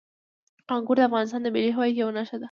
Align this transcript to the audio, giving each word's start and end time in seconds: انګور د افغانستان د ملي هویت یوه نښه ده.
انګور 0.75 0.97
د 0.97 1.01
افغانستان 1.09 1.41
د 1.43 1.47
ملي 1.55 1.71
هویت 1.75 1.95
یوه 2.01 2.11
نښه 2.17 2.37
ده. 2.37 2.39